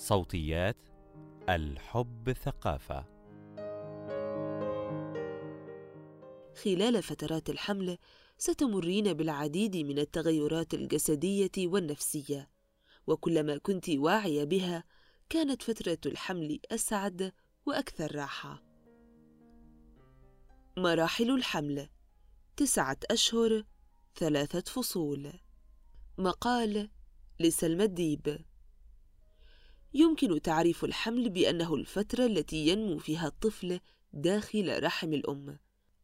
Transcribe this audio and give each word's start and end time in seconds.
صوتيات 0.00 0.76
الحب 1.48 2.32
ثقافة. 2.32 3.04
خلال 6.64 7.02
فترات 7.02 7.50
الحمل 7.50 7.98
ستمرين 8.38 9.12
بالعديد 9.12 9.76
من 9.76 9.98
التغيرات 9.98 10.74
الجسدية 10.74 11.50
والنفسية 11.58 12.50
وكلما 13.06 13.58
كنت 13.58 13.88
واعية 13.88 14.44
بها 14.44 14.84
كانت 15.28 15.62
فترة 15.62 15.98
الحمل 16.06 16.60
أسعد 16.70 17.32
وأكثر 17.66 18.16
راحة. 18.16 18.62
مراحل 20.76 21.30
الحمل 21.30 21.88
تسعة 22.56 22.98
أشهر 23.10 23.64
ثلاثة 24.16 24.72
فصول. 24.72 25.32
مقال 26.18 26.90
لسلمى 27.40 27.84
الديب. 27.84 28.49
يمكن 29.94 30.42
تعريف 30.42 30.84
الحمل 30.84 31.30
بأنه 31.30 31.74
الفترة 31.74 32.26
التي 32.26 32.68
ينمو 32.68 32.98
فيها 32.98 33.26
الطفل 33.26 33.80
داخل 34.12 34.82
رحم 34.82 35.12
الأم 35.12 35.58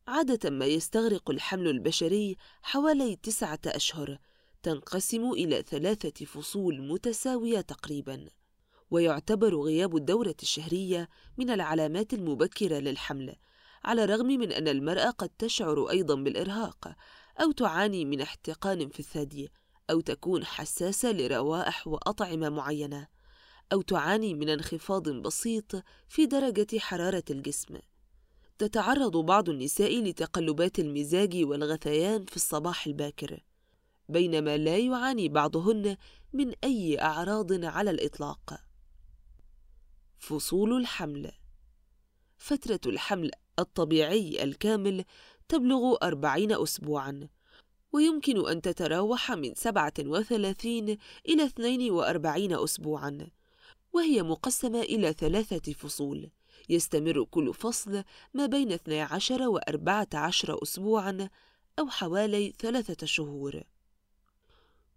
عادة 0.09 0.51
ما 0.51 0.67
يستغرق 0.67 1.31
الحمل 1.31 1.69
البشري 1.69 2.37
حوالي 2.63 3.17
تسعة 3.17 3.61
أشهر 3.67 4.19
تنقسم 4.63 5.31
إلى 5.31 5.63
ثلاثة 5.63 6.25
فصول 6.25 6.89
متساوية 6.89 7.61
تقريباً. 7.61 8.27
ويعتبر 8.91 9.55
غياب 9.57 9.97
الدورة 9.97 10.35
الشهرية 10.43 11.09
من 11.39 11.51
العلامات 11.51 12.15
المبكرة 12.15 12.79
للحمل 12.79 13.37
على 13.85 14.05
الرغم 14.05 14.27
من 14.27 14.53
أن 14.53 14.69
المرأة 14.69 15.11
قد 15.11 15.29
تشعر 15.29 15.91
أيضا 15.91 16.15
بالإرهاق 16.15 16.97
أو 17.41 17.53
تعاني 17.53 18.05
من 18.05 18.21
احتقان 18.21 18.89
في 18.89 19.01
الثدي 19.01 19.49
أو 19.91 20.01
تكون 20.01 20.45
حساسة 20.45 21.13
لروائح 21.13 21.87
وأطعمة 21.87 22.49
معينة. 22.49 23.16
أو 23.73 23.83
تعاني 23.83 24.35
من 24.35 24.49
انخفاض 24.49 25.09
بسيط 25.09 25.85
في 26.09 26.27
درجة 26.27 26.79
حرارة 26.79 27.25
الجسم. 27.31 27.79
تتعرض 28.59 29.17
بعض 29.17 29.49
النساء 29.49 30.03
لتقلبات 30.03 30.79
المزاج 30.79 31.37
والغثيان 31.37 32.25
في 32.25 32.37
الصباح 32.37 32.87
الباكر 32.87 33.45
بينما 34.09 34.57
لا 34.57 34.79
يعاني 34.79 35.29
بعضهن 35.29 35.97
من 36.33 36.53
أي 36.65 37.01
أعراض 37.01 37.65
على 37.65 37.91
الإطلاق. 37.91 38.61
فصول 40.19 40.73
الحمل 40.81 41.33
فترة 42.37 42.81
الحمل 42.87 43.31
الطبيعي 43.59 44.43
الكامل 44.43 45.05
تبلغ 45.49 45.97
أربعين 46.03 46.53
أسبوعاً 46.53 47.29
ويمكن 47.93 48.49
أن 48.49 48.63
تتراوح 48.63 49.33
من 49.33 49.55
سبعة 49.55 49.93
وثلاثين 49.99 50.99
إلى 51.29 51.45
اثنين 51.45 51.91
وأربعين 51.91 52.53
أسبوعاً. 52.53 53.31
وهي 53.97 54.23
مقسمة 54.23 54.81
إلى 54.81 55.13
ثلاثة 55.13 55.73
فصول. 55.73 56.31
يستمر 56.69 57.25
كل 57.25 57.55
فصل 57.55 58.05
ما 58.35 58.47
بين 58.47 58.73
12 58.73 59.49
و 59.49 59.59
14 59.59 60.63
أسبوعاً 60.63 61.29
أو 61.79 61.89
حوالي 61.89 62.53
ثلاثة 62.59 63.07
شهور. 63.07 63.63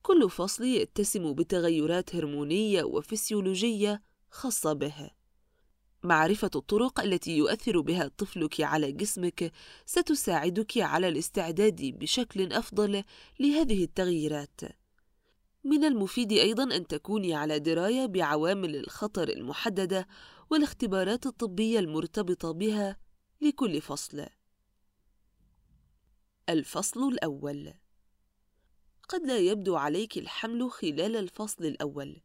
كل 0.02 0.30
فصل 0.30 0.64
يتسم 0.64 1.34
بتغيرات 1.34 2.16
هرمونية 2.16 2.84
وفسيولوجية 2.84 4.02
خاصة 4.30 4.74
به. 4.74 5.10
معرفة 6.04 6.52
الطرق 6.56 7.00
التي 7.00 7.38
يؤثر 7.38 7.82
بها 7.82 8.12
طفلك 8.18 8.62
على 8.62 8.92
جسمك 8.92 9.52
ستساعدك 9.86 10.78
على 10.78 11.08
الاستعداد 11.08 11.82
بشكل 11.82 12.54
أفضل 12.54 13.04
لهذه 13.40 13.84
التغييرات. 13.84 14.79
من 15.64 15.84
المفيد 15.84 16.32
أيضا 16.32 16.64
أن 16.64 16.88
تكوني 16.88 17.34
على 17.36 17.60
دراية 17.60 18.06
بعوامل 18.06 18.76
الخطر 18.76 19.30
المحددة 19.30 20.08
والاختبارات 20.50 21.26
الطبية 21.26 21.80
المرتبطة 21.80 22.52
بها 22.52 22.98
لكل 23.42 23.82
فصل. 23.82 24.26
الفصل 26.50 27.08
الأول 27.08 27.74
قد 29.10 29.22
لا 29.26 29.38
يبدو 29.38 29.76
عليك 29.76 30.18
الحمل 30.18 30.72
خلال 30.72 31.16
الفصل 31.16 31.66
الأول، 31.66 32.22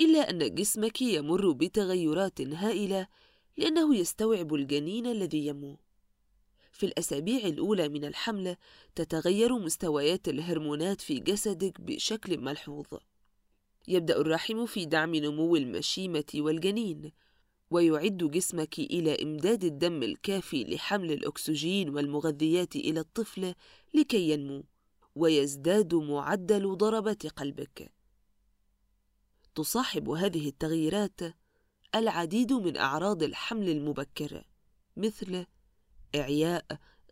إلا 0.00 0.30
أن 0.30 0.54
جسمك 0.54 1.02
يمر 1.02 1.50
بتغيرات 1.52 2.40
هائلة 2.40 3.08
لأنه 3.56 3.96
يستوعب 3.96 4.54
الجنين 4.54 5.06
الذي 5.06 5.46
يمو. 5.46 5.78
في 6.74 6.86
الأسابيع 6.86 7.46
الأولى 7.46 7.88
من 7.88 8.04
الحمل 8.04 8.56
تتغير 8.94 9.58
مستويات 9.58 10.28
الهرمونات 10.28 11.00
في 11.00 11.20
جسدك 11.20 11.80
بشكل 11.80 12.38
ملحوظ. 12.40 12.86
يبدأ 13.88 14.16
الرحم 14.16 14.66
في 14.66 14.86
دعم 14.86 15.14
نمو 15.14 15.56
المشيمة 15.56 16.24
والجنين، 16.34 17.12
ويعد 17.70 18.18
جسمك 18.18 18.78
إلى 18.78 19.22
إمداد 19.22 19.64
الدم 19.64 20.02
الكافي 20.02 20.64
لحمل 20.64 21.12
الأكسجين 21.12 21.88
والمغذيات 21.88 22.76
إلى 22.76 23.00
الطفل 23.00 23.54
لكي 23.94 24.30
ينمو، 24.30 24.64
ويزداد 25.14 25.94
معدل 25.94 26.76
ضربات 26.76 27.26
قلبك. 27.26 27.92
تصاحب 29.54 30.08
هذه 30.08 30.48
التغييرات 30.48 31.20
العديد 31.94 32.52
من 32.52 32.76
أعراض 32.76 33.22
الحمل 33.22 33.68
المبكر، 33.68 34.44
مثل 34.96 35.46
إعياء، 36.14 36.64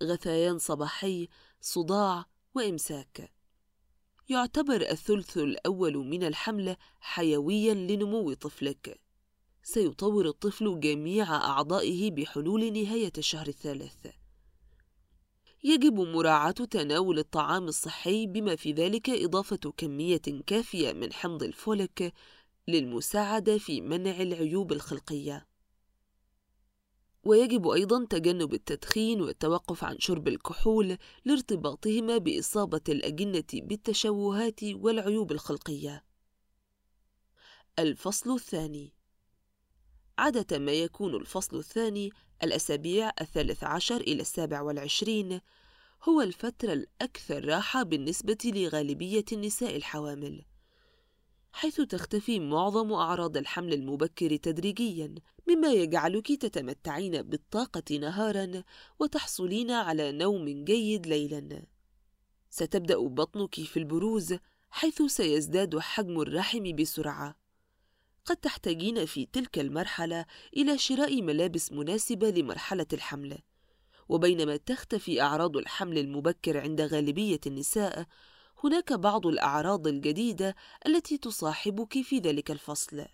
غثيان 0.02 0.58
صباحي، 0.58 1.28
صداع، 1.60 2.24
وإمساك. 2.54 3.32
يعتبر 4.28 4.80
الثلث 4.80 5.38
الأول 5.38 5.96
من 5.96 6.24
الحمل 6.24 6.76
حيويًا 7.00 7.74
لنمو 7.74 8.32
طفلك. 8.32 9.00
سيطور 9.62 10.28
الطفل 10.28 10.80
جميع 10.80 11.36
أعضائه 11.36 12.10
بحلول 12.10 12.72
نهاية 12.72 13.12
الشهر 13.18 13.48
الثالث. 13.48 14.06
يجب 15.64 16.00
مراعاة 16.00 16.50
تناول 16.50 17.18
الطعام 17.18 17.64
الصحي 17.64 18.26
بما 18.26 18.56
في 18.56 18.72
ذلك 18.72 19.10
إضافة 19.10 19.72
كمية 19.76 20.42
كافية 20.46 20.92
من 20.92 21.12
حمض 21.12 21.42
الفوليك 21.42 22.12
للمساعدة 22.68 23.58
في 23.58 23.80
منع 23.80 24.20
العيوب 24.20 24.72
الخلقية. 24.72 25.51
ويجب 27.24 27.68
أيضا 27.68 28.04
تجنب 28.04 28.54
التدخين 28.54 29.20
والتوقف 29.20 29.84
عن 29.84 29.98
شرب 29.98 30.28
الكحول 30.28 30.98
لارتباطهما 31.24 32.18
بإصابة 32.18 32.80
الأجنة 32.88 33.44
بالتشوهات 33.54 34.64
والعيوب 34.64 35.32
الخلقية. 35.32 36.04
الفصل 37.78 38.34
الثاني 38.34 38.92
عادة 40.18 40.58
ما 40.58 40.72
يكون 40.72 41.14
الفصل 41.14 41.58
الثاني 41.58 42.10
الأسابيع 42.42 43.10
الثالث 43.20 43.64
عشر 43.64 44.00
إلى 44.00 44.20
السابع 44.22 44.60
والعشرين 44.60 45.40
هو 46.02 46.20
الفترة 46.20 46.72
الأكثر 46.72 47.44
راحة 47.44 47.82
بالنسبة 47.82 48.38
لغالبية 48.44 49.24
النساء 49.32 49.76
الحوامل 49.76 50.44
حيث 51.52 51.80
تختفي 51.80 52.40
معظم 52.40 52.92
أعراض 52.92 53.36
الحمل 53.36 53.72
المبكر 53.72 54.36
تدريجياً 54.36 55.14
مما 55.48 55.72
يجعلك 55.72 56.32
تتمتعين 56.32 57.22
بالطاقة 57.22 57.98
نهاراً 57.98 58.62
وتحصلين 58.98 59.70
على 59.70 60.12
نوم 60.12 60.64
جيد 60.64 61.06
ليلاً. 61.06 61.66
ستبدأ 62.50 62.98
بطنك 62.98 63.54
في 63.54 63.76
البروز 63.76 64.34
حيث 64.70 65.02
سيزداد 65.02 65.78
حجم 65.78 66.20
الرحم 66.20 66.76
بسرعة. 66.76 67.36
قد 68.24 68.36
تحتاجين 68.36 69.06
في 69.06 69.26
تلك 69.26 69.58
المرحلة 69.58 70.26
إلى 70.56 70.78
شراء 70.78 71.22
ملابس 71.22 71.72
مناسبة 71.72 72.30
لمرحلة 72.30 72.86
الحمل. 72.92 73.38
وبينما 74.08 74.56
تختفي 74.56 75.22
أعراض 75.22 75.56
الحمل 75.56 75.98
المبكر 75.98 76.58
عند 76.58 76.80
غالبية 76.80 77.40
النساء 77.46 78.06
هناك 78.64 78.92
بعض 78.92 79.26
الأعراض 79.26 79.86
الجديدة 79.86 80.56
التي 80.86 81.18
تصاحبك 81.18 82.02
في 82.02 82.18
ذلك 82.18 82.50
الفصل. 82.50 83.06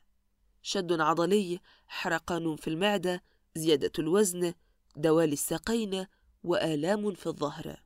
شد 0.62 1.00
عضلي 1.00 1.60
حرقان 1.86 2.56
في 2.56 2.68
المعدة 2.68 3.22
زيادة 3.56 3.92
الوزن 3.98 4.54
دوالي 4.96 5.32
الساقين 5.32 6.06
وآلام 6.44 7.14
في 7.14 7.26
الظهر. 7.26 7.82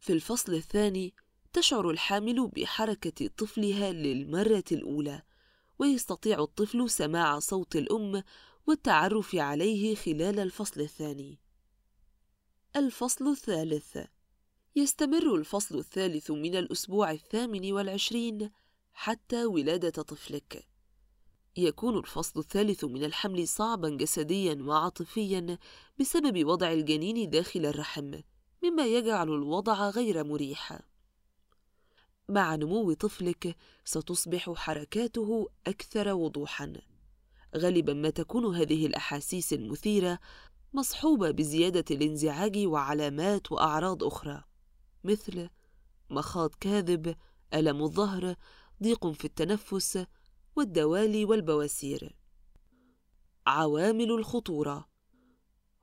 في 0.00 0.12
الفصل 0.12 0.54
الثاني 0.54 1.14
تشعر 1.52 1.90
الحامل 1.90 2.48
بحركة 2.48 3.26
طفلها 3.36 3.92
للمرة 3.92 4.64
الأولى 4.72 5.22
ويستطيع 5.78 6.38
الطفل 6.38 6.90
سماع 6.90 7.38
صوت 7.38 7.76
الأم 7.76 8.22
والتعرف 8.66 9.34
عليه 9.34 9.94
خلال 9.94 10.40
الفصل 10.40 10.80
الثاني. 10.80 11.38
الفصل 12.76 13.28
الثالث 13.28 13.98
يستمر 14.76 15.34
الفصل 15.34 15.78
الثالث 15.78 16.30
من 16.30 16.56
الأسبوع 16.56 17.10
الثامن 17.10 17.72
والعشرين 17.72 18.50
حتى 18.92 19.44
ولادة 19.44 20.02
طفلك. 20.02 20.66
يكون 21.56 21.98
الفصل 21.98 22.40
الثالث 22.40 22.84
من 22.84 23.04
الحمل 23.04 23.48
صعبا 23.48 23.88
جسديا 23.88 24.62
وعاطفيا 24.62 25.58
بسبب 26.00 26.44
وضع 26.44 26.72
الجنين 26.72 27.30
داخل 27.30 27.66
الرحم 27.66 28.20
مما 28.62 28.86
يجعل 28.86 29.28
الوضع 29.28 29.90
غير 29.90 30.24
مريح. 30.24 30.80
مع 32.28 32.54
نمو 32.54 32.92
طفلك 32.92 33.56
ستصبح 33.84 34.52
حركاته 34.52 35.48
أكثر 35.66 36.12
وضوحا. 36.12 36.72
غالبا 37.56 37.92
ما 37.92 38.10
تكون 38.10 38.56
هذه 38.56 38.86
الأحاسيس 38.86 39.52
المثيرة 39.52 40.18
مصحوبة 40.72 41.30
بزيادة 41.30 41.84
الانزعاج 41.90 42.58
وعلامات 42.66 43.52
وأعراض 43.52 44.04
أخرى. 44.04 44.49
مثل 45.04 45.48
مخاض 46.10 46.54
كاذب، 46.60 47.16
ألم 47.54 47.82
الظهر، 47.82 48.34
ضيق 48.82 49.06
في 49.06 49.24
التنفس، 49.24 50.06
والدوالي 50.56 51.24
والبواسير. 51.24 52.16
عوامل 53.46 54.10
الخطورة 54.10 54.88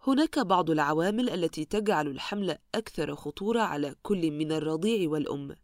هناك 0.08 0.40
بعض 0.40 0.70
العوامل 0.70 1.30
التي 1.30 1.66
تجعل 1.66 2.08
الحمل 2.08 2.58
أكثر 2.76 3.16
خطورة 3.16 3.62
على 3.62 3.96
كل 4.02 4.32
من 4.32 4.52
الرضيع 4.52 5.10
والأم، 5.10 5.56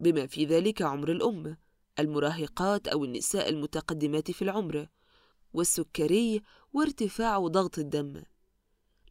بما 0.00 0.26
في 0.26 0.44
ذلك 0.44 0.82
عمر 0.82 1.12
الأم، 1.12 1.56
المراهقات 1.98 2.88
أو 2.88 3.04
النساء 3.04 3.48
المتقدمات 3.48 4.30
في 4.30 4.42
العمر، 4.42 4.86
والسكري 5.52 6.42
وارتفاع 6.72 7.38
ضغط 7.38 7.78
الدم. 7.78 8.22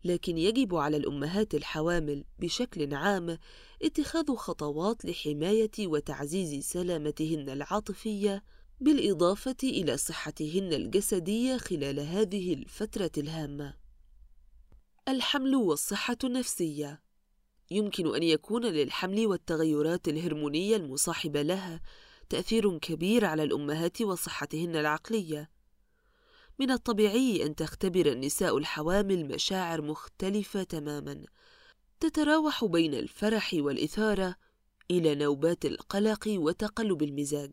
لكن 0.03 0.37
يجب 0.37 0.75
على 0.75 0.97
الأمهات 0.97 1.55
الحوامل 1.55 2.23
بشكل 2.39 2.93
عام 2.93 3.37
اتخاذ 3.81 4.35
خطوات 4.35 5.05
لحماية 5.05 5.71
وتعزيز 5.79 6.65
سلامتهن 6.65 7.49
العاطفية 7.49 8.43
بالإضافة 8.81 9.55
إلى 9.63 9.97
صحتهن 9.97 10.73
الجسدية 10.73 11.57
خلال 11.57 11.99
هذه 11.99 12.53
الفترة 12.53 13.11
الهامة. 13.17 13.73
الحمل 15.07 15.55
والصحة 15.55 16.17
النفسية 16.23 17.01
يمكن 17.71 18.15
أن 18.15 18.23
يكون 18.23 18.65
للحمل 18.65 19.27
والتغيرات 19.27 20.07
الهرمونية 20.07 20.75
المصاحبة 20.75 21.41
لها 21.41 21.81
تأثير 22.29 22.77
كبير 22.77 23.25
على 23.25 23.43
الأمهات 23.43 24.01
وصحتهن 24.01 24.75
العقلية. 24.75 25.49
من 26.59 26.71
الطبيعي 26.71 27.45
أن 27.45 27.55
تختبر 27.55 28.05
النساء 28.11 28.57
الحوامل 28.57 29.25
مشاعر 29.27 29.81
مختلفة 29.81 30.63
تماماً، 30.63 31.25
تتراوح 31.99 32.65
بين 32.65 32.93
الفرح 32.93 33.53
والإثارة 33.53 34.35
إلى 34.91 35.15
نوبات 35.15 35.65
القلق 35.65 36.27
وتقلب 36.27 37.03
المزاج. 37.03 37.51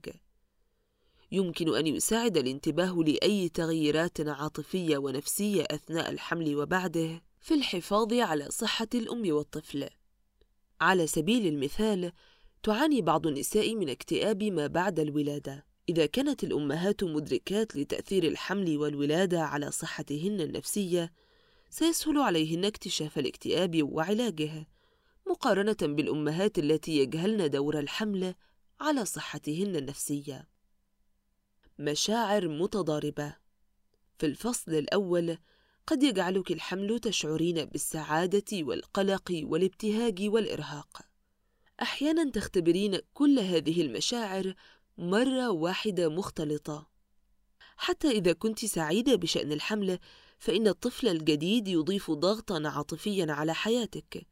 يمكن 1.32 1.76
أن 1.76 1.86
يساعد 1.86 2.36
الانتباه 2.36 2.92
لأي 2.92 3.48
تغييرات 3.48 4.20
عاطفية 4.20 4.98
ونفسية 4.98 5.64
أثناء 5.70 6.10
الحمل 6.10 6.56
وبعده 6.56 7.22
في 7.40 7.54
الحفاظ 7.54 8.12
على 8.12 8.50
صحة 8.50 8.88
الأم 8.94 9.32
والطفل. 9.32 9.88
على 10.80 11.06
سبيل 11.06 11.46
المثال، 11.46 12.12
تعاني 12.62 13.02
بعض 13.02 13.26
النساء 13.26 13.74
من 13.74 13.88
اكتئاب 13.88 14.42
ما 14.42 14.66
بعد 14.66 15.00
الولادة. 15.00 15.69
إذا 15.90 16.06
كانت 16.06 16.44
الأمهات 16.44 17.04
مدركات 17.04 17.76
لتأثير 17.76 18.24
الحمل 18.24 18.78
والولادة 18.78 19.42
على 19.42 19.70
صحتهن 19.70 20.40
النفسية، 20.40 21.12
سيسهل 21.70 22.18
عليهن 22.18 22.64
اكتشاف 22.64 23.18
الاكتئاب 23.18 23.82
وعلاجه، 23.82 24.68
مقارنة 25.26 25.76
بالأمهات 25.82 26.58
التي 26.58 26.98
يجهلن 26.98 27.50
دور 27.50 27.78
الحمل 27.78 28.34
على 28.80 29.04
صحتهن 29.04 29.76
النفسية. 29.76 30.48
مشاعر 31.78 32.48
متضاربة 32.48 33.36
في 34.18 34.26
الفصل 34.26 34.74
الأول 34.74 35.38
قد 35.86 36.02
يجعلك 36.02 36.52
الحمل 36.52 36.98
تشعرين 36.98 37.64
بالسعادة 37.64 38.62
والقلق 38.62 39.40
والابتهاج 39.42 40.18
والإرهاق. 40.22 41.02
أحيانا 41.82 42.30
تختبرين 42.30 42.98
كل 43.14 43.38
هذه 43.38 43.82
المشاعر 43.82 44.54
مرة 44.98 45.50
واحدة 45.50 46.08
مختلطة. 46.08 46.90
حتى 47.76 48.10
إذا 48.10 48.32
كنت 48.32 48.64
سعيدة 48.64 49.14
بشأن 49.14 49.52
الحمل، 49.52 49.98
فإن 50.38 50.68
الطفل 50.68 51.08
الجديد 51.08 51.68
يضيف 51.68 52.10
ضغطًا 52.10 52.68
عاطفيًا 52.68 53.32
على 53.32 53.54
حياتك. 53.54 54.26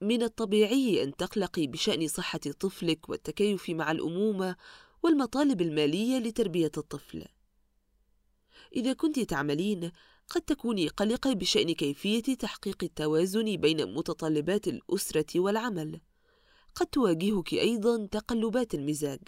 من 0.00 0.22
الطبيعي 0.22 1.02
أن 1.02 1.16
تقلقي 1.16 1.66
بشأن 1.66 2.08
صحة 2.08 2.38
طفلك 2.38 3.08
والتكيف 3.08 3.70
مع 3.70 3.90
الأمومة 3.90 4.56
والمطالب 5.02 5.60
المالية 5.60 6.18
لتربية 6.18 6.72
الطفل. 6.76 7.24
إذا 8.76 8.92
كنت 8.92 9.20
تعملين، 9.20 9.90
قد 10.28 10.40
تكوني 10.40 10.88
قلقة 10.88 11.32
بشأن 11.32 11.72
كيفية 11.72 12.22
تحقيق 12.22 12.84
التوازن 12.84 13.56
بين 13.56 13.94
متطلبات 13.94 14.68
الأسرة 14.68 15.40
والعمل. 15.40 16.00
قد 16.74 16.86
تواجهك 16.86 17.52
أيضًا 17.52 18.06
تقلبات 18.06 18.74
المزاج. 18.74 19.20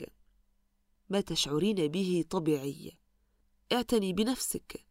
ما 1.11 1.21
تشعرين 1.21 1.89
به 1.89 2.25
طبيعي. 2.31 2.93
اعتني 3.73 4.13
بنفسك. 4.13 4.85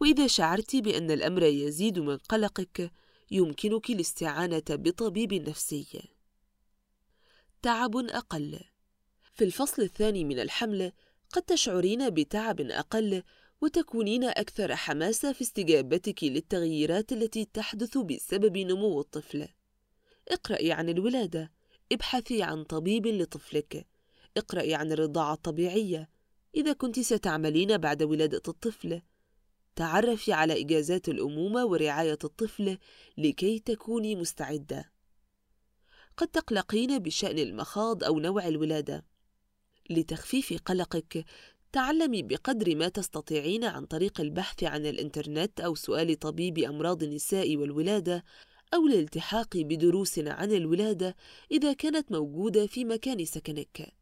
وإذا 0.00 0.26
شعرت 0.26 0.76
بأن 0.76 1.10
الأمر 1.10 1.42
يزيد 1.42 1.98
من 1.98 2.16
قلقك، 2.16 2.92
يمكنك 3.30 3.90
الاستعانة 3.90 4.64
بطبيب 4.70 5.34
نفسي. 5.34 6.08
تعب 7.62 7.96
أقل 7.96 8.60
في 9.34 9.44
الفصل 9.44 9.82
الثاني 9.82 10.24
من 10.24 10.38
الحمل 10.38 10.92
قد 11.32 11.42
تشعرين 11.42 12.10
بتعب 12.10 12.60
أقل 12.60 13.22
وتكونين 13.60 14.24
أكثر 14.24 14.76
حماسة 14.76 15.32
في 15.32 15.42
استجابتك 15.42 16.24
للتغييرات 16.24 17.12
التي 17.12 17.44
تحدث 17.44 17.98
بسبب 17.98 18.58
نمو 18.58 19.00
الطفل. 19.00 19.48
اقرأي 20.28 20.72
عن 20.72 20.88
الولادة، 20.88 21.52
ابحثي 21.92 22.42
عن 22.42 22.64
طبيب 22.64 23.06
لطفلك، 23.06 23.86
اقرأي 24.36 24.74
عن 24.74 24.92
الرضاعة 24.92 25.32
الطبيعية 25.32 26.08
إذا 26.54 26.72
كنت 26.72 27.00
ستعملين 27.00 27.78
بعد 27.78 28.02
ولادة 28.02 28.42
الطفل. 28.48 29.02
تعرفي 29.76 30.32
على 30.32 30.62
إجازات 30.62 31.08
الأمومة 31.08 31.64
ورعاية 31.64 32.18
الطفل 32.24 32.78
لكي 33.18 33.58
تكوني 33.58 34.16
مستعدة. 34.16 34.92
قد 36.16 36.28
تقلقين 36.28 36.98
بشأن 36.98 37.38
المخاض 37.38 38.04
أو 38.04 38.18
نوع 38.18 38.48
الولادة. 38.48 39.04
لتخفيف 39.90 40.62
قلقك 40.64 41.24
تعلمي 41.72 42.22
بقدر 42.22 42.76
ما 42.76 42.88
تستطيعين 42.88 43.64
عن 43.64 43.86
طريق 43.86 44.20
البحث 44.20 44.64
عن 44.64 44.86
الإنترنت 44.86 45.60
أو 45.60 45.74
سؤال 45.74 46.18
طبيب 46.18 46.58
أمراض 46.58 47.02
النساء 47.02 47.56
والولادة 47.56 48.24
أو 48.74 48.86
الالتحاق 48.86 49.56
بدروس 49.56 50.18
عن 50.18 50.52
الولادة 50.52 51.16
إذا 51.50 51.72
كانت 51.72 52.12
موجودة 52.12 52.66
في 52.66 52.84
مكان 52.84 53.24
سكنك. 53.24 53.92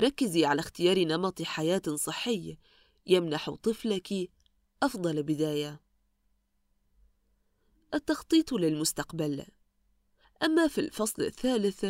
ركزي 0.00 0.44
على 0.44 0.60
اختيار 0.60 0.98
نمط 0.98 1.42
حياة 1.42 1.82
صحي 1.94 2.58
يمنح 3.06 3.50
طفلك 3.50 4.30
أفضل 4.82 5.22
بداية. 5.22 5.80
التخطيط 7.94 8.52
للمستقبل 8.52 9.46
أما 10.42 10.68
في 10.68 10.80
الفصل 10.80 11.22
الثالث 11.22 11.84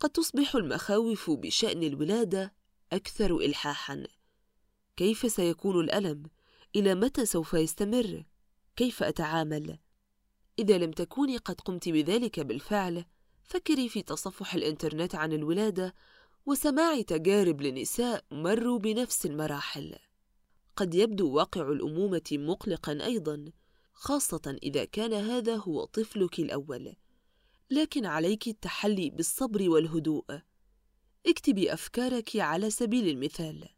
قد 0.00 0.10
تصبح 0.10 0.54
المخاوف 0.54 1.30
بشأن 1.30 1.82
الولادة 1.82 2.54
أكثر 2.92 3.36
إلحاحًا. 3.36 4.06
كيف 4.96 5.32
سيكون 5.32 5.84
الألم؟ 5.84 6.22
إلى 6.76 6.94
متى 6.94 7.26
سوف 7.26 7.54
يستمر؟ 7.54 8.24
كيف 8.76 9.02
أتعامل؟ 9.02 9.78
إذا 10.58 10.78
لم 10.78 10.90
تكوني 10.90 11.36
قد 11.36 11.60
قمت 11.60 11.88
بذلك 11.88 12.40
بالفعل، 12.40 13.04
فكري 13.44 13.88
في 13.88 14.02
تصفح 14.02 14.54
الإنترنت 14.54 15.14
عن 15.14 15.32
الولادة 15.32 15.94
وسماع 16.46 17.00
تجارب 17.00 17.62
لنساء 17.62 18.24
مروا 18.30 18.78
بنفس 18.78 19.26
المراحل. 19.26 19.94
قد 20.76 20.94
يبدو 20.94 21.30
واقع 21.30 21.72
الأمومة 21.72 22.22
مقلقًا 22.32 23.04
أيضًا، 23.04 23.44
خاصة 23.92 24.56
إذا 24.62 24.84
كان 24.84 25.12
هذا 25.12 25.56
هو 25.56 25.84
طفلك 25.84 26.38
الأول. 26.38 26.94
لكن 27.70 28.06
عليك 28.06 28.48
التحلي 28.48 29.10
بالصبر 29.10 29.70
والهدوء. 29.70 30.24
اكتبي 31.26 31.72
أفكارك 31.72 32.36
على 32.36 32.70
سبيل 32.70 33.08
المثال. 33.08 33.68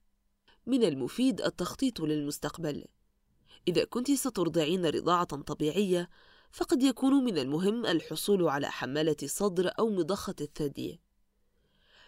من 0.66 0.85
المفيد 0.85 1.40
التخطيط 1.40 2.00
للمستقبل. 2.00 2.85
إذا 3.68 3.85
كنت 3.85 4.11
سترضعين 4.11 4.87
رضاعة 4.87 5.25
طبيعية، 5.25 6.09
فقد 6.52 6.83
يكون 6.83 7.25
من 7.25 7.38
المهم 7.38 7.87
الحصول 7.87 8.49
على 8.49 8.71
حمالة 8.71 9.16
صدر 9.25 9.73
أو 9.78 9.90
مضخة 9.90 10.35
الثدي. 10.40 11.00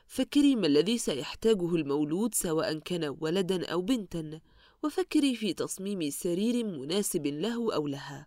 فكري 0.06 0.56
ما 0.56 0.66
الذي 0.66 0.98
سيحتاجه 0.98 1.75
المولود 1.75 2.34
سواء 2.34 2.78
كان 2.78 3.16
ولدا 3.20 3.66
أو 3.66 3.82
بنتا، 3.82 4.40
وفكري 4.84 5.36
في 5.36 5.52
تصميم 5.52 6.10
سرير 6.10 6.64
مناسب 6.64 7.26
له 7.26 7.75
أو 7.75 7.86
لها. 7.86 8.26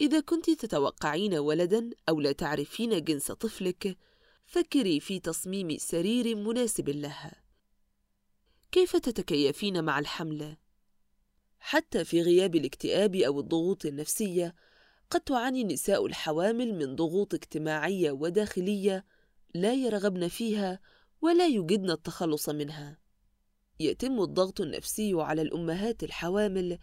إذا 0.00 0.20
كنت 0.20 0.50
تتوقعين 0.50 1.34
ولدا 1.34 1.90
أو 2.08 2.20
لا 2.20 2.32
تعرفين 2.32 3.04
جنس 3.04 3.32
طفلك، 3.32 3.96
فكري 4.46 5.00
في 5.00 5.20
تصميم 5.20 5.78
سرير 5.78 6.36
مناسب 6.36 6.88
لها. 6.88 7.42
كيف 8.72 8.96
تتكيفين 8.96 9.84
مع 9.84 9.98
الحمل؟ 9.98 10.56
حتى 11.58 12.04
في 12.04 12.22
غياب 12.22 12.56
الاكتئاب 12.56 13.16
أو 13.16 13.40
الضغوط 13.40 13.86
النفسية، 13.86 14.54
قد 15.10 15.20
تعاني 15.20 15.62
النساء 15.62 16.06
الحوامل 16.06 16.74
من 16.74 16.96
ضغوط 16.96 17.34
اجتماعية 17.34 18.12
وداخلية 18.12 19.04
لا 19.60 19.74
يرغبن 19.74 20.28
فيها 20.28 20.80
ولا 21.20 21.46
يجدن 21.46 21.90
التخلص 21.90 22.48
منها. 22.48 22.98
يتم 23.80 24.22
الضغط 24.22 24.60
النفسي 24.60 25.12
على 25.14 25.42
الأمهات 25.42 26.02
الحوامل 26.02 26.78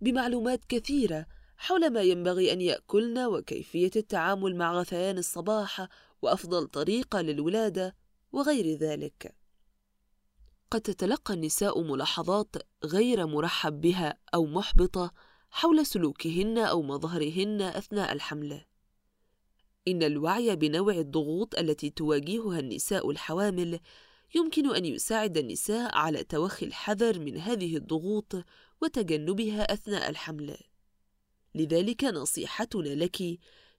بمعلومات 0.00 0.64
كثيرة 0.64 1.26
حول 1.56 1.90
ما 1.90 2.02
ينبغي 2.02 2.52
أن 2.52 2.60
يأكلن 2.60 3.18
وكيفية 3.18 3.90
التعامل 3.96 4.56
مع 4.56 4.72
غثيان 4.72 5.18
الصباح 5.18 5.88
وأفضل 6.22 6.66
طريقة 6.66 7.20
للولادة 7.20 7.96
وغير 8.32 8.78
ذلك. 8.78 9.34
قد 10.70 10.80
تتلقى 10.80 11.34
النساء 11.34 11.82
ملاحظات 11.82 12.56
غير 12.84 13.26
مرحب 13.26 13.80
بها 13.80 14.18
أو 14.34 14.46
محبطة 14.46 15.12
حول 15.50 15.86
سلوكهن 15.86 16.58
أو 16.58 16.82
مظهرهن 16.82 17.62
أثناء 17.62 18.12
الحمل. 18.12 18.67
إن 19.88 20.02
الوعي 20.02 20.56
بنوع 20.56 20.94
الضغوط 20.94 21.58
التي 21.58 21.90
تواجهها 21.90 22.58
النساء 22.58 23.10
الحوامل 23.10 23.80
يمكن 24.34 24.76
أن 24.76 24.84
يساعد 24.84 25.38
النساء 25.38 25.96
على 25.96 26.24
توخي 26.24 26.66
الحذر 26.66 27.18
من 27.18 27.36
هذه 27.38 27.76
الضغوط 27.76 28.44
وتجنبها 28.82 29.72
أثناء 29.72 30.10
الحمل. 30.10 30.56
لذلك 31.54 32.04
نصيحتنا 32.04 32.88
لك 32.88 33.22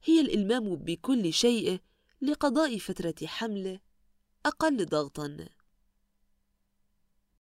هي 0.03 0.21
الإلمام 0.21 0.75
بكل 0.75 1.33
شيء 1.33 1.79
لقضاء 2.21 2.77
فترة 2.77 3.27
حمل 3.27 3.79
أقل 4.45 4.85
ضغطاً. 4.85 5.58